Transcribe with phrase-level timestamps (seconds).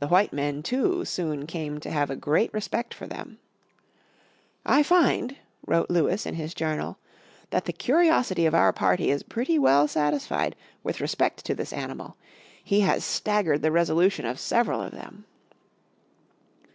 [0.00, 3.36] The white men too soon came to have a great respect for them.
[4.64, 6.96] "I find," wrote Lewis, in his journal,
[7.50, 12.16] "that the curiosity of our party is pretty well satisfied with respect to this animal.
[12.64, 15.26] He has staggered the resolution of several of them."